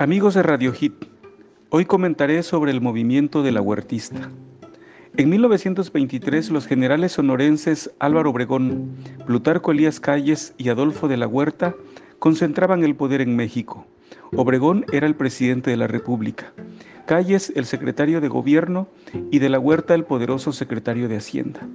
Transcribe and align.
Amigos 0.00 0.34
de 0.34 0.44
Radio 0.44 0.72
Hit, 0.72 0.94
hoy 1.70 1.84
comentaré 1.84 2.44
sobre 2.44 2.70
el 2.70 2.80
movimiento 2.80 3.42
de 3.42 3.50
la 3.50 3.60
huertista. 3.60 4.30
En 5.16 5.28
1923 5.28 6.50
los 6.50 6.68
generales 6.68 7.10
sonorenses 7.10 7.90
Álvaro 7.98 8.30
Obregón, 8.30 8.92
Plutarco 9.26 9.72
Elías 9.72 9.98
Calles 9.98 10.54
y 10.56 10.68
Adolfo 10.68 11.08
de 11.08 11.16
la 11.16 11.26
Huerta 11.26 11.74
concentraban 12.20 12.84
el 12.84 12.94
poder 12.94 13.22
en 13.22 13.34
México. 13.34 13.88
Obregón 14.36 14.86
era 14.92 15.08
el 15.08 15.16
presidente 15.16 15.72
de 15.72 15.76
la 15.76 15.88
República, 15.88 16.52
Calles 17.06 17.52
el 17.56 17.64
secretario 17.64 18.20
de 18.20 18.28
gobierno 18.28 18.86
y 19.32 19.40
de 19.40 19.48
la 19.48 19.58
Huerta 19.58 19.96
el 19.96 20.04
poderoso 20.04 20.52
secretario 20.52 21.08
de 21.08 21.16
Hacienda. 21.16 21.66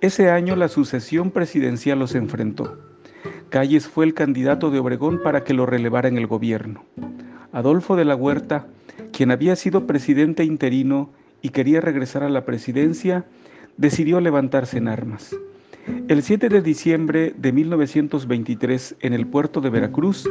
Ese 0.00 0.30
año 0.30 0.56
la 0.56 0.66
sucesión 0.66 1.30
presidencial 1.30 2.00
los 2.00 2.16
enfrentó. 2.16 2.76
Calles 3.50 3.86
fue 3.86 4.04
el 4.04 4.14
candidato 4.14 4.72
de 4.72 4.80
Obregón 4.80 5.20
para 5.22 5.44
que 5.44 5.54
lo 5.54 5.64
relevara 5.64 6.08
en 6.08 6.18
el 6.18 6.26
gobierno. 6.26 6.84
Adolfo 7.52 7.96
de 7.96 8.06
la 8.06 8.16
Huerta, 8.16 8.66
quien 9.12 9.30
había 9.30 9.56
sido 9.56 9.86
presidente 9.86 10.42
interino 10.42 11.10
y 11.42 11.50
quería 11.50 11.82
regresar 11.82 12.22
a 12.22 12.30
la 12.30 12.46
presidencia, 12.46 13.26
decidió 13.76 14.20
levantarse 14.20 14.78
en 14.78 14.88
armas. 14.88 15.36
El 16.08 16.22
7 16.22 16.48
de 16.48 16.62
diciembre 16.62 17.34
de 17.36 17.52
1923, 17.52 18.96
en 19.00 19.12
el 19.12 19.26
puerto 19.26 19.60
de 19.60 19.68
Veracruz, 19.68 20.28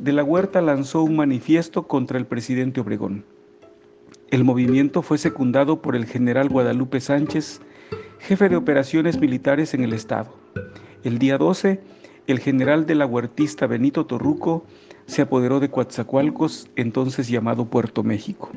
de 0.00 0.12
la 0.12 0.22
Huerta 0.22 0.60
lanzó 0.60 1.02
un 1.02 1.16
manifiesto 1.16 1.86
contra 1.86 2.18
el 2.18 2.26
presidente 2.26 2.80
Obregón. 2.80 3.24
El 4.30 4.44
movimiento 4.44 5.02
fue 5.02 5.16
secundado 5.16 5.80
por 5.80 5.96
el 5.96 6.06
general 6.06 6.48
Guadalupe 6.48 7.00
Sánchez, 7.00 7.60
jefe 8.18 8.48
de 8.48 8.56
operaciones 8.56 9.18
militares 9.18 9.72
en 9.74 9.82
el 9.82 9.92
estado. 9.92 10.34
El 11.04 11.18
día 11.18 11.38
12, 11.38 11.80
el 12.26 12.38
general 12.38 12.84
de 12.84 12.96
la 12.96 13.06
huertista 13.06 13.66
Benito 13.66 14.06
Torruco 14.06 14.64
se 15.10 15.22
apoderó 15.22 15.58
de 15.60 15.70
Coatzacoalcos, 15.70 16.70
entonces 16.76 17.28
llamado 17.28 17.64
Puerto 17.66 18.02
México. 18.04 18.50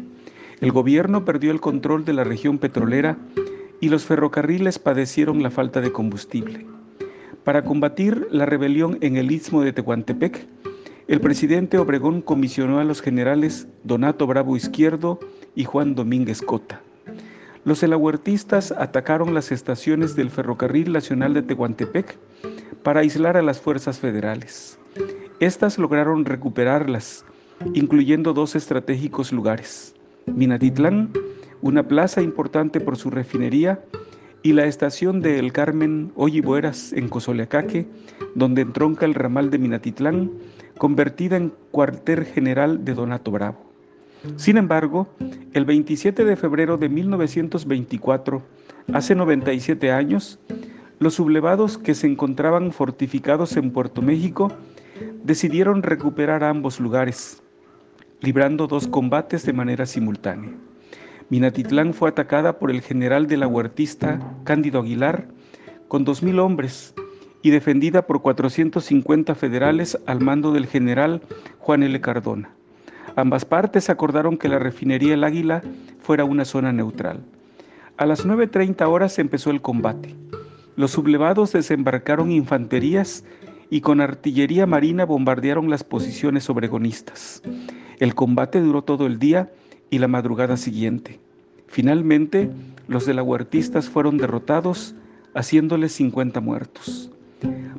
El 0.61 0.71
gobierno 0.71 1.25
perdió 1.25 1.51
el 1.51 1.59
control 1.59 2.05
de 2.05 2.13
la 2.13 2.23
región 2.23 2.59
petrolera 2.59 3.17
y 3.81 3.89
los 3.89 4.05
ferrocarriles 4.05 4.77
padecieron 4.77 5.41
la 5.41 5.49
falta 5.49 5.81
de 5.81 5.91
combustible. 5.91 6.65
Para 7.43 7.63
combatir 7.63 8.27
la 8.29 8.45
rebelión 8.45 8.99
en 9.01 9.17
el 9.17 9.31
istmo 9.31 9.61
de 9.61 9.73
Tehuantepec, 9.73 10.47
el 11.07 11.19
presidente 11.19 11.79
Obregón 11.79 12.21
comisionó 12.21 12.79
a 12.79 12.83
los 12.83 13.01
generales 13.01 13.67
Donato 13.83 14.27
Bravo 14.27 14.55
Izquierdo 14.55 15.19
y 15.55 15.65
Juan 15.65 15.95
Domínguez 15.95 16.41
Cota. 16.41 16.81
Los 17.65 17.81
elahuertistas 17.81 18.71
atacaron 18.71 19.33
las 19.33 19.51
estaciones 19.51 20.15
del 20.15 20.29
Ferrocarril 20.29 20.93
Nacional 20.93 21.33
de 21.33 21.41
Tehuantepec 21.41 22.15
para 22.83 22.99
aislar 22.99 23.37
a 23.37 23.41
las 23.41 23.59
fuerzas 23.59 23.99
federales. 23.99 24.77
Estas 25.43 25.77
lograron 25.77 26.23
recuperarlas, 26.23 27.25
incluyendo 27.73 28.31
dos 28.31 28.55
estratégicos 28.55 29.33
lugares, 29.33 29.93
Minatitlán, 30.25 31.11
una 31.61 31.85
plaza 31.85 32.21
importante 32.21 32.79
por 32.79 32.95
su 32.95 33.09
refinería, 33.09 33.83
y 34.41 34.53
la 34.53 34.63
estación 34.63 35.19
de 35.19 35.39
El 35.39 35.51
Carmen 35.51 36.13
Ollibueras 36.15 36.93
en 36.93 37.09
Cozoleacaque, 37.09 37.87
donde 38.35 38.61
entronca 38.61 39.05
el 39.05 39.15
ramal 39.15 39.49
de 39.49 39.57
Minatitlán, 39.57 40.31
convertida 40.77 41.35
en 41.35 41.51
cuartel 41.71 42.23
general 42.23 42.85
de 42.85 42.93
Donato 42.93 43.29
Bravo. 43.29 43.57
Sin 44.37 44.55
embargo, 44.55 45.09
el 45.51 45.65
27 45.65 46.23
de 46.23 46.37
febrero 46.37 46.77
de 46.77 46.87
1924, 46.87 48.41
hace 48.93 49.13
97 49.13 49.91
años, 49.91 50.39
los 50.99 51.15
sublevados 51.15 51.77
que 51.77 51.95
se 51.95 52.07
encontraban 52.07 52.71
fortificados 52.71 53.57
en 53.57 53.71
Puerto 53.71 54.01
México 54.01 54.53
decidieron 55.23 55.83
recuperar 55.83 56.43
ambos 56.43 56.79
lugares, 56.79 57.41
librando 58.21 58.67
dos 58.67 58.87
combates 58.87 59.45
de 59.45 59.53
manera 59.53 59.85
simultánea. 59.85 60.51
Minatitlán 61.29 61.93
fue 61.93 62.09
atacada 62.09 62.59
por 62.59 62.69
el 62.69 62.81
general 62.81 63.27
de 63.27 63.37
la 63.37 63.47
huertista 63.47 64.19
Cándido 64.43 64.81
Aguilar 64.81 65.27
con 65.87 66.05
2.000 66.05 66.39
hombres 66.39 66.93
y 67.41 67.49
defendida 67.49 68.07
por 68.07 68.21
450 68.21 69.35
federales 69.35 69.97
al 70.05 70.21
mando 70.21 70.51
del 70.53 70.67
general 70.67 71.21
Juan 71.59 71.83
L. 71.83 71.99
Cardona. 72.01 72.49
Ambas 73.15 73.45
partes 73.45 73.89
acordaron 73.89 74.37
que 74.37 74.49
la 74.49 74.59
refinería 74.59 75.13
El 75.13 75.23
Águila 75.23 75.61
fuera 75.99 76.23
una 76.23 76.45
zona 76.45 76.71
neutral. 76.71 77.23
A 77.97 78.05
las 78.05 78.25
9.30 78.25 78.87
horas 78.87 79.19
empezó 79.19 79.51
el 79.51 79.61
combate. 79.61 80.15
Los 80.75 80.91
sublevados 80.91 81.51
desembarcaron 81.51 82.31
infanterías 82.31 83.23
y 83.73 83.81
con 83.81 84.01
artillería 84.01 84.67
marina 84.67 85.03
bombardearon 85.03 85.67
las 85.71 85.83
posiciones 85.83 86.47
obregonistas. 86.47 87.41
El 87.97 88.13
combate 88.13 88.61
duró 88.61 88.83
todo 88.83 89.07
el 89.07 89.17
día 89.17 89.51
y 89.89 89.97
la 89.97 90.07
madrugada 90.07 90.57
siguiente. 90.57 91.19
Finalmente, 91.65 92.51
los 92.87 93.07
de 93.07 93.15
la 93.15 93.23
huertistas 93.23 93.89
fueron 93.89 94.19
derrotados, 94.19 94.93
haciéndoles 95.33 95.91
50 95.93 96.39
muertos. 96.39 97.09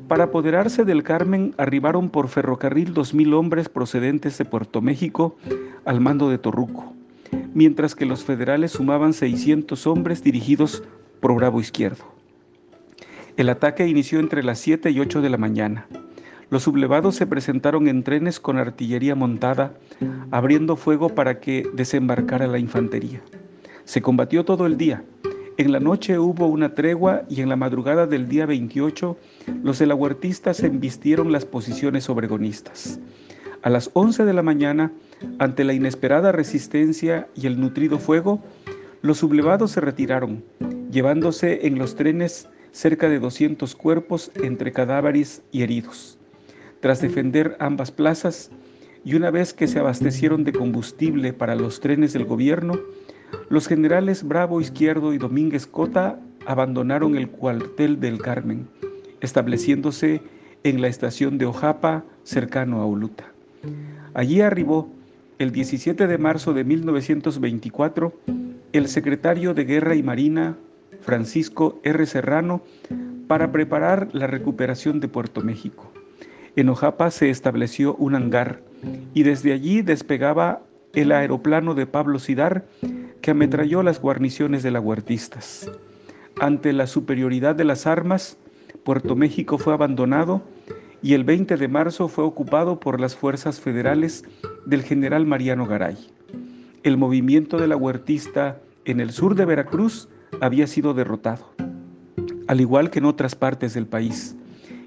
Para 0.09 0.25
apoderarse 0.25 0.83
del 0.83 1.01
Carmen 1.01 1.55
arribaron 1.57 2.09
por 2.09 2.27
ferrocarril 2.27 2.93
dos 2.93 3.13
mil 3.13 3.33
hombres 3.33 3.69
procedentes 3.69 4.37
de 4.37 4.43
Puerto 4.43 4.81
México 4.81 5.37
al 5.85 6.01
mando 6.01 6.29
de 6.29 6.37
Torruco, 6.37 6.93
mientras 7.53 7.95
que 7.95 8.05
los 8.05 8.25
federales 8.25 8.73
sumaban 8.73 9.13
600 9.13 9.87
hombres 9.87 10.21
dirigidos 10.21 10.83
por 11.21 11.33
Bravo 11.35 11.61
Izquierdo. 11.61 12.14
El 13.37 13.49
ataque 13.49 13.87
inició 13.87 14.19
entre 14.19 14.43
las 14.43 14.59
7 14.59 14.91
y 14.91 14.99
8 14.99 15.21
de 15.21 15.29
la 15.29 15.37
mañana. 15.37 15.87
Los 16.49 16.63
sublevados 16.63 17.15
se 17.15 17.27
presentaron 17.27 17.87
en 17.87 18.03
trenes 18.03 18.39
con 18.39 18.57
artillería 18.57 19.15
montada, 19.15 19.73
abriendo 20.31 20.75
fuego 20.75 21.09
para 21.09 21.39
que 21.39 21.69
desembarcara 21.73 22.47
la 22.47 22.59
infantería. 22.59 23.21
Se 23.83 24.01
combatió 24.01 24.45
todo 24.45 24.65
el 24.65 24.77
día, 24.77 25.03
en 25.57 25.71
la 25.71 25.79
noche 25.79 26.19
hubo 26.19 26.47
una 26.47 26.75
tregua 26.75 27.23
y 27.29 27.39
en 27.39 27.47
la 27.47 27.55
madrugada 27.55 28.07
del 28.07 28.27
día 28.27 28.45
28 28.45 29.17
los 29.63 29.79
elahuertistas 29.79 30.61
embistieron 30.63 31.31
las 31.31 31.45
posiciones 31.45 32.09
obregonistas. 32.09 32.99
A 33.61 33.69
las 33.69 33.89
11 33.93 34.25
de 34.25 34.33
la 34.33 34.43
mañana, 34.43 34.91
ante 35.39 35.63
la 35.63 35.71
inesperada 35.71 36.33
resistencia 36.33 37.29
y 37.35 37.47
el 37.47 37.57
nutrido 37.57 37.99
fuego, 37.99 38.43
los 39.01 39.19
sublevados 39.19 39.71
se 39.71 39.79
retiraron, 39.79 40.43
llevándose 40.91 41.65
en 41.65 41.77
los 41.77 41.95
trenes 41.95 42.49
cerca 42.75 43.07
de 43.07 43.19
200 43.19 43.73
cuerpos 43.73 44.31
entre 44.35 44.73
cadáveres 44.73 45.41
y 45.53 45.63
heridos. 45.63 46.19
Tras 46.81 46.99
defender 46.99 47.55
ambas 47.61 47.89
plazas, 47.89 48.51
y 49.05 49.15
una 49.15 49.31
vez 49.31 49.53
que 49.53 49.67
se 49.67 49.79
abastecieron 49.79 50.43
de 50.43 50.51
combustible 50.51 51.31
para 51.31 51.55
los 51.55 51.79
trenes 51.79 52.11
del 52.11 52.25
gobierno, 52.25 52.77
los 53.47 53.67
generales 53.67 54.27
Bravo 54.27 54.59
Izquierdo 54.59 55.13
y 55.13 55.17
Domínguez 55.17 55.67
Cota 55.67 56.19
abandonaron 56.45 57.15
el 57.15 57.29
cuartel 57.29 58.01
del 58.01 58.21
Carmen, 58.21 58.67
estableciéndose 59.21 60.21
en 60.65 60.81
la 60.81 60.89
estación 60.89 61.37
de 61.37 61.45
Ojapa, 61.45 62.03
cercano 62.23 62.81
a 62.81 62.85
Oluta. 62.85 63.31
Allí 64.13 64.41
arribó, 64.41 64.89
el 65.39 65.53
17 65.53 66.07
de 66.07 66.17
marzo 66.17 66.53
de 66.53 66.65
1924, 66.65 68.13
el 68.73 68.87
secretario 68.89 69.53
de 69.53 69.63
Guerra 69.63 69.95
y 69.95 70.03
Marina, 70.03 70.57
Francisco 71.01 71.79
R. 71.83 72.05
Serrano, 72.05 72.61
para 73.27 73.51
preparar 73.51 74.09
la 74.13 74.27
recuperación 74.27 74.99
de 74.99 75.07
Puerto 75.07 75.41
México. 75.41 75.91
En 76.55 76.69
Ojapa 76.69 77.11
se 77.11 77.29
estableció 77.29 77.95
un 77.95 78.15
hangar 78.15 78.61
y 79.13 79.23
desde 79.23 79.51
allí 79.51 79.81
despegaba 79.81 80.61
el 80.93 81.11
aeroplano 81.11 81.75
de 81.75 81.87
Pablo 81.87 82.19
Sidar 82.19 82.65
que 83.21 83.31
ametralló 83.31 83.83
las 83.83 83.99
guarniciones 83.99 84.63
de 84.63 84.71
las 84.71 84.83
huertistas. 84.83 85.69
Ante 86.39 86.73
la 86.73 86.87
superioridad 86.87 87.55
de 87.55 87.65
las 87.65 87.87
armas, 87.87 88.37
Puerto 88.83 89.15
México 89.15 89.57
fue 89.57 89.73
abandonado 89.73 90.41
y 91.01 91.13
el 91.13 91.23
20 91.23 91.57
de 91.57 91.67
marzo 91.67 92.07
fue 92.07 92.23
ocupado 92.23 92.79
por 92.79 92.99
las 92.99 93.15
fuerzas 93.15 93.59
federales 93.59 94.23
del 94.65 94.83
general 94.83 95.25
Mariano 95.25 95.65
Garay. 95.65 95.97
El 96.83 96.97
movimiento 96.97 97.57
de 97.57 97.67
la 97.67 97.75
huertista 97.75 98.59
en 98.85 98.99
el 98.99 99.11
sur 99.11 99.35
de 99.35 99.45
Veracruz 99.45 100.07
había 100.41 100.67
sido 100.67 100.93
derrotado, 100.93 101.53
al 102.47 102.61
igual 102.61 102.89
que 102.89 102.99
en 102.99 103.05
otras 103.05 103.35
partes 103.35 103.73
del 103.73 103.87
país, 103.87 104.35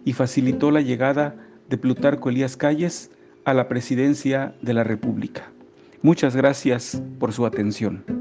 y 0.05 0.13
facilitó 0.13 0.71
la 0.71 0.81
llegada 0.81 1.37
de 1.69 1.79
Plutarco 1.79 2.31
Elías 2.31 2.57
Calles 2.57 3.11
a 3.45 3.55
la 3.55 3.69
presidencia 3.69 4.55
de 4.63 4.75
la 4.75 4.85
República. 4.85 5.51
Muchas 6.03 6.37
gracias 6.37 7.03
por 7.19 7.33
su 7.33 7.45
atención. 7.45 8.18